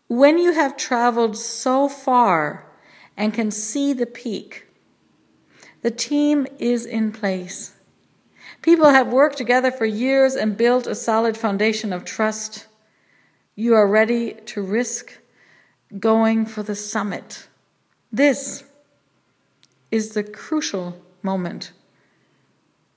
When 0.07 0.39
you 0.39 0.53
have 0.53 0.75
traveled 0.75 1.37
so 1.37 1.87
far 1.87 2.65
and 3.15 3.35
can 3.35 3.51
see 3.51 3.93
the 3.93 4.07
peak, 4.07 4.65
the 5.83 5.91
team 5.91 6.47
is 6.57 6.87
in 6.87 7.11
place. 7.11 7.75
People 8.63 8.89
have 8.89 9.13
worked 9.13 9.37
together 9.37 9.69
for 9.69 9.85
years 9.85 10.33
and 10.33 10.57
built 10.57 10.87
a 10.87 10.95
solid 10.95 11.37
foundation 11.37 11.93
of 11.93 12.03
trust. 12.03 12.65
You 13.55 13.75
are 13.75 13.87
ready 13.87 14.33
to 14.47 14.63
risk 14.63 15.18
going 15.97 16.45
for 16.45 16.63
the 16.63 16.75
summit. 16.75 17.47
This 18.11 18.63
is 19.91 20.13
the 20.13 20.23
crucial 20.23 21.01
moment. 21.23 21.71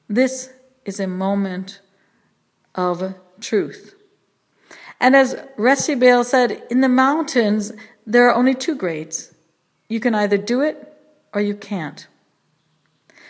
This 0.09 0.53
is 0.85 1.01
a 1.01 1.07
moment 1.07 1.81
of 2.75 3.15
truth. 3.41 3.95
And 5.01 5.17
as 5.17 5.37
Rusty 5.57 5.95
Baillie 5.95 6.25
said, 6.25 6.63
in 6.71 6.81
the 6.81 6.89
mountains, 6.89 7.73
there 8.07 8.29
are 8.29 8.35
only 8.35 8.55
two 8.55 8.77
grades. 8.77 9.35
You 9.89 10.01
can 10.01 10.15
either 10.15 10.37
do 10.37 10.61
it 10.61 10.93
or 11.33 11.41
you 11.41 11.55
can't. 11.55 12.07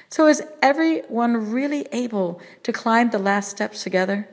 So 0.08 0.26
is 0.26 0.42
everyone 0.60 1.52
really 1.52 1.86
able 1.90 2.40
to 2.64 2.72
climb 2.72 3.10
the 3.10 3.18
last 3.18 3.50
steps 3.50 3.82
together? 3.82 4.28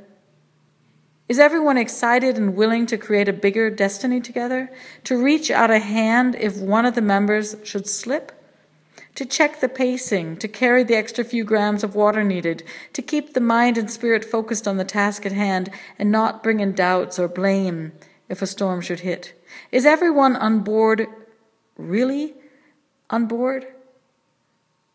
Is 1.30 1.40
everyone 1.40 1.78
excited 1.78 2.38
and 2.38 2.56
willing 2.56 2.86
to 2.88 2.98
create 2.98 3.30
a 3.30 3.34
bigger 3.34 3.70
destiny 3.70 4.20
together? 4.20 4.70
To 5.06 5.24
reach 5.24 5.50
out 5.50 5.72
a 5.72 5.80
hand 5.80 6.36
if 6.36 6.58
one 6.58 6.86
of 6.86 6.96
the 6.96 7.02
members 7.02 7.56
should 7.64 7.88
slip? 7.88 8.34
to 9.16 9.26
check 9.26 9.60
the 9.60 9.68
pacing, 9.68 10.38
to 10.38 10.48
carry 10.48 10.82
the 10.82 10.96
extra 10.96 11.26
few 11.26 11.44
grams 11.44 11.84
of 11.84 11.94
water 11.94 12.24
needed, 12.24 12.64
to 12.94 13.02
keep 13.02 13.34
the 13.34 13.42
mind 13.42 13.78
and 13.78 13.92
spirit 13.92 14.24
focused 14.24 14.66
on 14.66 14.78
the 14.78 14.86
task 14.86 15.26
at 15.26 15.34
hand 15.34 15.70
and 15.98 16.10
not 16.10 16.42
bring 16.42 16.62
in 16.62 16.74
doubts 16.74 17.20
or 17.20 17.28
blame 17.28 17.92
if 18.30 18.42
a 18.42 18.48
storm 18.48 18.80
should 18.80 19.02
hit? 19.02 19.34
Is 19.74 19.86
everyone 19.86 20.38
on 20.38 20.62
board 20.62 21.08
really 21.78 22.34
on 23.10 23.26
board? 23.26 23.68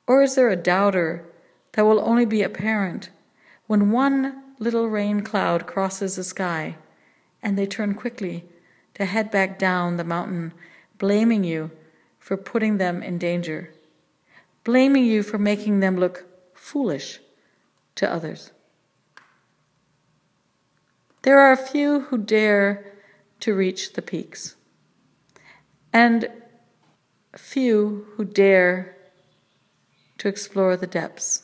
Or 0.07 0.23
is 0.23 0.37
there 0.37 0.49
a 0.49 0.57
doubter 0.57 1.26
that 1.73 1.85
will 1.85 2.00
only 2.00 2.25
be 2.25 2.43
apparent 2.43 3.11
when 3.67 3.91
one 3.91 4.43
little 4.64 4.88
rain 4.88 5.21
cloud 5.21 5.66
crosses 5.66 6.16
the 6.16 6.25
sky 6.25 6.76
and 7.42 7.59
they 7.59 7.66
turn 7.66 7.94
quickly 7.94 8.47
to 8.94 9.04
head 9.04 9.30
back 9.30 9.59
down 9.59 9.99
the 9.99 10.04
mountain, 10.04 10.54
blaming 10.97 11.44
you 11.44 11.71
for 12.18 12.38
putting 12.38 12.78
them 12.78 13.02
in 13.02 13.18
danger, 13.18 13.75
blaming 14.64 15.04
you 15.04 15.23
for 15.23 15.37
making 15.37 15.80
them 15.80 15.99
look 15.99 16.25
foolish 16.54 17.21
to 17.94 18.11
others? 18.11 18.52
There 21.23 21.38
are 21.38 21.52
a 21.52 21.56
few 21.56 22.00
who 22.00 22.16
dare 22.16 22.92
to 23.40 23.54
reach 23.54 23.92
the 23.92 24.02
peaks, 24.02 24.56
and 25.92 26.28
few 27.37 28.06
who 28.16 28.25
dare 28.25 28.97
to 30.18 30.28
explore 30.28 30.76
the 30.76 30.87
depths. 30.87 31.43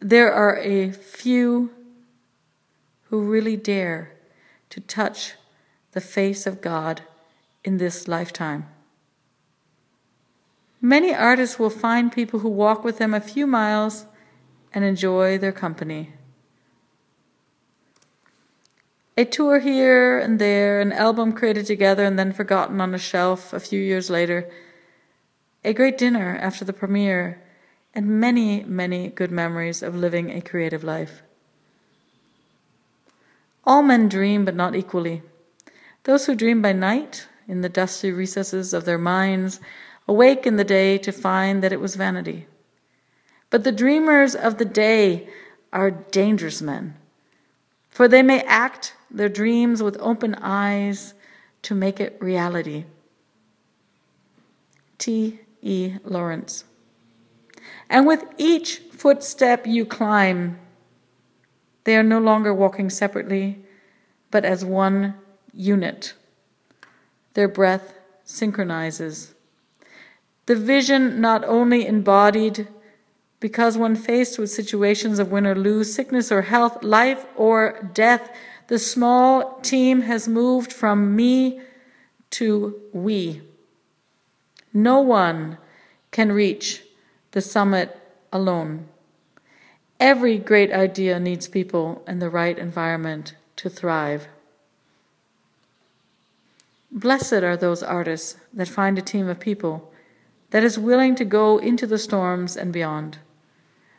There 0.00 0.32
are 0.32 0.56
a 0.56 0.92
few 0.92 1.70
who 3.10 3.20
really 3.20 3.56
dare 3.56 4.16
to 4.70 4.80
touch 4.80 5.34
the 5.92 6.00
face 6.00 6.46
of 6.46 6.62
God 6.62 7.02
in 7.64 7.76
this 7.76 8.08
lifetime. 8.08 8.66
Many 10.80 11.14
artists 11.14 11.58
will 11.58 11.68
find 11.68 12.10
people 12.10 12.40
who 12.40 12.48
walk 12.48 12.82
with 12.82 12.96
them 12.96 13.12
a 13.12 13.20
few 13.20 13.46
miles 13.46 14.06
and 14.72 14.84
enjoy 14.84 15.36
their 15.36 15.52
company. 15.52 16.14
A 19.18 19.26
tour 19.26 19.58
here 19.58 20.18
and 20.18 20.38
there, 20.38 20.80
an 20.80 20.92
album 20.92 21.34
created 21.34 21.66
together 21.66 22.04
and 22.06 22.18
then 22.18 22.32
forgotten 22.32 22.80
on 22.80 22.94
a 22.94 22.98
shelf 22.98 23.52
a 23.52 23.60
few 23.60 23.78
years 23.78 24.08
later, 24.08 24.50
a 25.62 25.74
great 25.74 25.98
dinner 25.98 26.38
after 26.40 26.64
the 26.64 26.72
premiere, 26.72 27.42
and 27.94 28.20
many, 28.20 28.62
many 28.64 29.08
good 29.08 29.30
memories 29.30 29.82
of 29.82 29.94
living 29.94 30.30
a 30.30 30.40
creative 30.40 30.84
life. 30.84 31.22
All 33.64 33.82
men 33.82 34.08
dream, 34.08 34.44
but 34.44 34.54
not 34.54 34.74
equally. 34.74 35.22
Those 36.04 36.26
who 36.26 36.34
dream 36.34 36.62
by 36.62 36.72
night, 36.72 37.26
in 37.46 37.60
the 37.60 37.68
dusty 37.68 38.10
recesses 38.10 38.72
of 38.72 38.84
their 38.84 38.98
minds, 38.98 39.60
awake 40.08 40.46
in 40.46 40.56
the 40.56 40.64
day 40.64 40.98
to 40.98 41.12
find 41.12 41.62
that 41.62 41.72
it 41.72 41.80
was 41.80 41.96
vanity. 41.96 42.46
But 43.50 43.64
the 43.64 43.72
dreamers 43.72 44.34
of 44.34 44.58
the 44.58 44.64
day 44.64 45.28
are 45.72 45.90
dangerous 45.90 46.62
men, 46.62 46.96
for 47.88 48.08
they 48.08 48.22
may 48.22 48.40
act 48.42 48.94
their 49.10 49.28
dreams 49.28 49.82
with 49.82 49.96
open 50.00 50.34
eyes 50.36 51.14
to 51.62 51.74
make 51.74 52.00
it 52.00 52.16
reality. 52.20 52.84
T. 54.98 55.40
E. 55.62 55.94
Lawrence. 56.04 56.64
And 57.90 58.06
with 58.06 58.24
each 58.38 58.78
footstep 58.92 59.66
you 59.66 59.84
climb, 59.84 60.58
they 61.82 61.96
are 61.96 62.04
no 62.04 62.20
longer 62.20 62.54
walking 62.54 62.88
separately, 62.88 63.64
but 64.30 64.44
as 64.44 64.64
one 64.64 65.14
unit. 65.52 66.14
Their 67.34 67.48
breath 67.48 67.94
synchronizes. 68.22 69.34
The 70.46 70.54
vision 70.54 71.20
not 71.20 71.44
only 71.44 71.84
embodied 71.84 72.68
because 73.40 73.76
when 73.76 73.96
faced 73.96 74.38
with 74.38 74.50
situations 74.50 75.18
of 75.18 75.32
win 75.32 75.46
or 75.46 75.56
lose, 75.56 75.92
sickness 75.92 76.30
or 76.30 76.42
health, 76.42 76.84
life 76.84 77.26
or 77.34 77.90
death, 77.92 78.30
the 78.68 78.78
small 78.78 79.58
team 79.62 80.02
has 80.02 80.28
moved 80.28 80.72
from 80.72 81.16
me 81.16 81.60
to 82.30 82.80
we. 82.92 83.42
No 84.72 85.00
one 85.00 85.58
can 86.12 86.30
reach 86.30 86.84
the 87.32 87.40
summit 87.40 87.96
alone. 88.32 88.88
Every 89.98 90.38
great 90.38 90.72
idea 90.72 91.20
needs 91.20 91.46
people 91.48 92.02
and 92.06 92.20
the 92.20 92.30
right 92.30 92.58
environment 92.58 93.34
to 93.56 93.68
thrive. 93.68 94.28
Blessed 96.90 97.44
are 97.44 97.56
those 97.56 97.82
artists 97.82 98.36
that 98.52 98.68
find 98.68 98.98
a 98.98 99.02
team 99.02 99.28
of 99.28 99.38
people 99.38 99.92
that 100.50 100.64
is 100.64 100.78
willing 100.78 101.14
to 101.16 101.24
go 101.24 101.58
into 101.58 101.86
the 101.86 101.98
storms 101.98 102.56
and 102.56 102.72
beyond. 102.72 103.18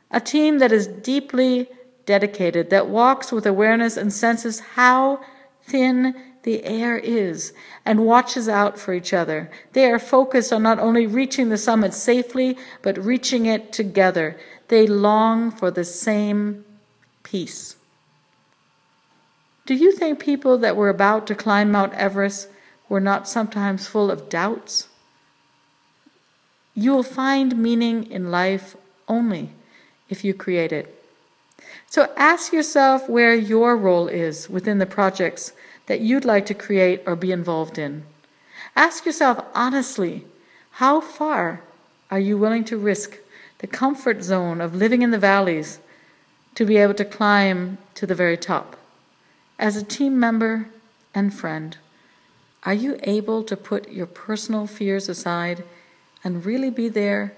A 0.10 0.20
team 0.20 0.60
that 0.60 0.72
is 0.72 0.88
deeply 0.88 1.70
dedicated, 2.06 2.70
that 2.70 2.88
walks 2.88 3.32
with 3.32 3.46
awareness 3.46 3.96
and 3.96 4.12
senses 4.12 4.60
how 4.60 5.22
thin 5.62 6.16
the 6.44 6.64
air 6.64 6.98
is 6.98 7.54
and 7.86 8.06
watches 8.06 8.50
out 8.50 8.80
for 8.80 8.94
each 8.94 9.14
other. 9.14 9.52
They 9.74 9.86
are 9.92 10.00
focused 10.00 10.52
on 10.52 10.64
not 10.64 10.80
only 10.80 11.06
reaching 11.08 11.50
the 11.50 11.58
summit 11.58 11.94
safely, 11.94 12.58
but 12.82 13.04
reaching 13.04 13.46
it 13.46 13.72
together. 13.72 14.40
They 14.68 14.88
long 14.88 15.52
for 15.52 15.70
the 15.70 15.84
same 15.84 16.66
peace. 17.24 17.76
Do 19.66 19.76
you 19.76 19.92
think 19.92 20.20
people 20.20 20.58
that 20.60 20.76
were 20.76 20.90
about 20.90 21.28
to 21.28 21.36
climb 21.36 21.72
Mount 21.72 21.94
Everest 21.94 22.50
were 22.90 23.00
not 23.00 23.28
sometimes 23.28 23.88
full 23.88 24.10
of 24.10 24.30
doubts? 24.30 24.88
You 26.74 26.92
will 26.92 27.04
find 27.04 27.58
meaning 27.58 28.10
in 28.10 28.32
life 28.32 28.76
only 29.08 29.52
if 30.10 30.24
you 30.24 30.34
create 30.34 30.72
it. 30.72 30.98
So 31.88 32.12
ask 32.18 32.52
yourself 32.52 33.08
where 33.08 33.36
your 33.36 33.78
role 33.78 34.08
is 34.08 34.50
within 34.50 34.80
the 34.80 34.86
projects 34.86 35.54
that 35.88 36.02
you'd 36.02 36.26
like 36.26 36.46
to 36.48 36.54
create 36.54 37.02
or 37.06 37.16
be 37.16 37.32
involved 37.32 37.78
in. 37.78 38.04
Ask 38.76 39.06
yourself 39.06 39.44
honestly 39.54 40.26
how 40.72 41.02
far 41.02 41.62
are 42.10 42.20
you 42.20 42.38
willing 42.38 42.64
to 42.66 42.78
risk 42.78 43.18
the 43.60 43.68
comfort 43.68 44.24
zone 44.24 44.62
of 44.62 44.76
living 44.76 45.02
in 45.02 45.12
the 45.12 45.18
valleys 45.18 45.80
to 46.56 46.66
be 46.66 46.78
able 46.78 46.94
to 46.94 47.06
climb 47.06 47.78
to 47.96 48.06
the 48.06 48.16
very 48.16 48.38
top? 48.38 48.78
As 49.60 49.76
a 49.76 49.84
team 49.84 50.20
member 50.20 50.68
and 51.14 51.34
friend, 51.34 51.78
are 52.64 52.74
you 52.74 53.00
able 53.04 53.44
to 53.44 53.58
put 53.58 53.92
your 53.92 54.06
personal 54.06 54.68
fears 54.68 55.10
aside 55.10 55.64
and 56.24 56.46
really 56.46 56.70
be 56.70 56.88
there 56.88 57.34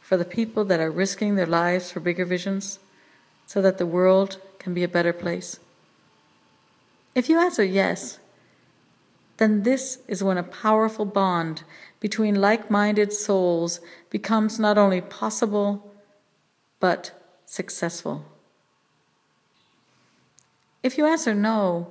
for 0.00 0.16
the 0.16 0.24
people 0.24 0.64
that 0.66 0.80
are 0.80 0.90
risking 0.90 1.34
their 1.34 1.46
lives 1.46 1.90
for 1.90 2.00
bigger 2.00 2.24
visions? 2.24 2.78
so 3.46 3.62
that 3.62 3.78
the 3.78 3.86
world 3.86 4.38
can 4.58 4.74
be 4.74 4.82
a 4.82 4.88
better 4.88 5.12
place? 5.12 5.58
If 7.16 7.30
you 7.30 7.40
answer 7.40 7.64
yes, 7.64 8.18
then 9.38 9.62
this 9.62 10.00
is 10.06 10.22
when 10.22 10.36
a 10.36 10.42
powerful 10.42 11.06
bond 11.06 11.62
between 11.98 12.42
like 12.42 12.70
minded 12.70 13.10
souls 13.10 13.80
becomes 14.10 14.60
not 14.60 14.76
only 14.76 15.00
possible, 15.00 15.94
but 16.78 17.12
successful. 17.46 18.22
If 20.82 20.98
you 20.98 21.06
answer 21.06 21.34
no, 21.34 21.90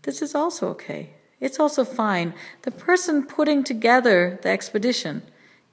this 0.00 0.22
is 0.22 0.34
also 0.34 0.68
okay. 0.68 1.10
It's 1.40 1.60
also 1.60 1.84
fine. 1.84 2.32
The 2.62 2.70
person 2.70 3.26
putting 3.26 3.64
together 3.64 4.38
the 4.40 4.48
expedition 4.48 5.20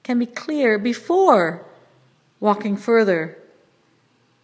can 0.02 0.18
be 0.18 0.26
clear 0.26 0.78
before 0.78 1.64
walking 2.40 2.76
further 2.76 3.38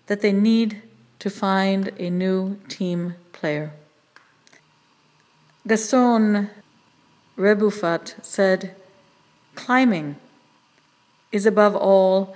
that 0.07 0.23
they 0.23 0.33
need 0.33 0.81
to 1.19 1.29
find 1.29 1.93
a 1.99 2.09
new 2.09 2.57
team 2.69 3.15
player. 3.33 3.73
Gaston 5.69 6.49
Rebuffat 7.37 8.25
said, 8.25 8.75
Climbing 9.55 10.17
is 11.31 11.45
above 11.45 11.77
all 11.77 12.35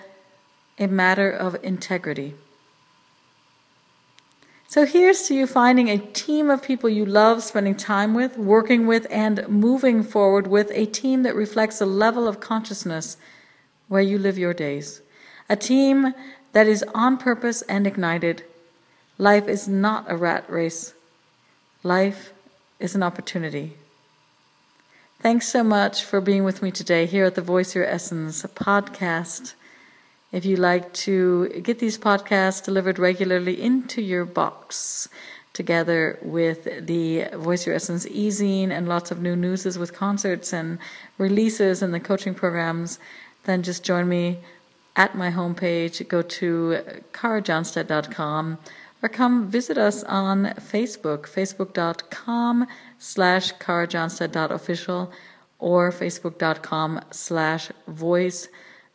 a 0.78 0.86
matter 0.86 1.30
of 1.30 1.56
integrity. 1.62 2.34
So 4.68 4.84
here's 4.84 5.22
to 5.28 5.34
you 5.34 5.46
finding 5.46 5.88
a 5.88 5.96
team 5.96 6.50
of 6.50 6.62
people 6.62 6.90
you 6.90 7.06
love 7.06 7.42
spending 7.42 7.74
time 7.74 8.12
with, 8.12 8.36
working 8.36 8.86
with, 8.86 9.06
and 9.10 9.48
moving 9.48 10.02
forward 10.02 10.46
with 10.46 10.70
a 10.74 10.84
team 10.84 11.22
that 11.22 11.34
reflects 11.34 11.80
a 11.80 11.86
level 11.86 12.28
of 12.28 12.38
consciousness 12.38 13.16
where 13.88 14.02
you 14.02 14.18
live 14.18 14.36
your 14.36 14.52
days. 14.52 15.00
A 15.48 15.56
team 15.56 16.12
that 16.52 16.66
is 16.66 16.84
on 16.94 17.16
purpose 17.16 17.62
and 17.62 17.86
ignited. 17.86 18.44
Life 19.16 19.48
is 19.48 19.66
not 19.66 20.04
a 20.10 20.16
rat 20.16 20.44
race, 20.50 20.92
life 21.82 22.31
is 22.82 22.96
an 22.96 23.02
opportunity. 23.02 23.74
Thanks 25.20 25.48
so 25.48 25.62
much 25.62 26.02
for 26.04 26.20
being 26.20 26.42
with 26.42 26.62
me 26.62 26.72
today 26.72 27.06
here 27.06 27.24
at 27.26 27.36
the 27.36 27.40
Voice 27.40 27.76
Your 27.76 27.86
Essence 27.86 28.42
podcast. 28.42 29.54
If 30.32 30.44
you 30.44 30.56
like 30.56 30.92
to 30.94 31.48
get 31.62 31.78
these 31.78 31.96
podcasts 31.96 32.64
delivered 32.64 32.98
regularly 32.98 33.62
into 33.62 34.02
your 34.02 34.24
box, 34.24 35.08
together 35.52 36.18
with 36.22 36.64
the 36.86 37.26
Voice 37.34 37.66
Your 37.66 37.76
Essence 37.76 38.04
e-zine 38.06 38.70
and 38.72 38.88
lots 38.88 39.12
of 39.12 39.20
new 39.20 39.36
newses 39.36 39.78
with 39.78 39.92
concerts 39.92 40.52
and 40.52 40.78
releases 41.18 41.82
and 41.82 41.94
the 41.94 42.00
coaching 42.00 42.34
programs, 42.34 42.98
then 43.44 43.62
just 43.62 43.84
join 43.84 44.08
me 44.08 44.40
at 44.96 45.14
my 45.14 45.30
homepage. 45.30 46.06
Go 46.08 46.22
to 46.22 46.82
karajohnstad.com 47.12 48.58
or 49.02 49.08
come 49.08 49.48
visit 49.48 49.76
us 49.76 50.04
on 50.04 50.54
Facebook, 50.58 51.22
facebook.com 51.22 52.66
slash 52.98 53.52
karajohnstad.official 53.54 55.12
or 55.58 55.90
facebook.com 55.90 57.00
slash 57.10 57.70
voice 57.88 58.48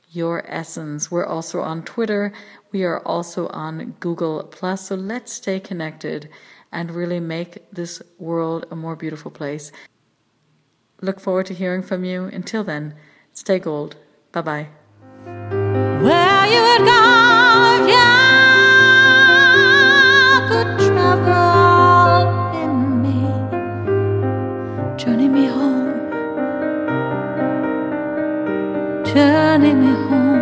your 0.09 0.43
essence. 0.47 1.11
We're 1.11 1.25
also 1.25 1.61
on 1.61 1.83
Twitter. 1.83 2.31
We 2.71 2.83
are 2.83 2.99
also 2.99 3.47
on 3.49 3.95
Google 3.99 4.43
Plus. 4.43 4.87
So 4.87 4.95
let's 4.95 5.33
stay 5.33 5.59
connected 5.59 6.29
and 6.71 6.91
really 6.91 7.19
make 7.19 7.69
this 7.71 8.01
world 8.17 8.65
a 8.71 8.75
more 8.75 8.95
beautiful 8.95 9.31
place. 9.31 9.71
Look 11.01 11.19
forward 11.19 11.45
to 11.47 11.53
hearing 11.53 11.83
from 11.83 12.03
you. 12.03 12.25
Until 12.25 12.63
then, 12.63 12.95
stay 13.33 13.59
gold. 13.59 13.97
Bye 14.31 14.41
bye. 14.41 14.67
turning 29.13 29.79
me 29.81 29.93
home. 30.09 30.36